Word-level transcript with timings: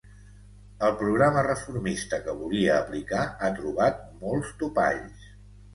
El 0.87 0.95
programa 1.01 1.43
reformista 1.47 2.21
que 2.25 2.35
volia 2.41 2.75
aplicar 2.81 3.29
ha 3.29 3.53
trobat 3.61 4.05
molts 4.27 4.55
topalls. 4.65 5.35